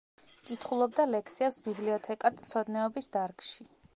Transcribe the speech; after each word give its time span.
კითხულობდა 0.49 1.05
ლექციებს 1.15 1.59
ბიბლიოთეკათმცოდნეობის 1.67 3.13
დარგში. 3.19 3.71